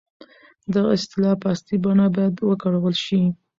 دغه 0.73 0.89
اصطلاح 0.97 1.35
په 1.41 1.47
اصلي 1.53 1.77
بڼه 1.83 2.05
بايد 2.15 2.35
وکارول 2.49 2.95
شي. 3.05 3.21